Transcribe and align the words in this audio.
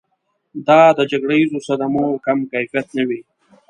دا 0.67 0.81
د 0.97 0.99
جګړیزو 1.11 1.57
صدمو 1.67 2.05
کم 2.25 2.37
کیفیت 2.51 2.87
نه 2.97 3.03
وي. 3.07 3.19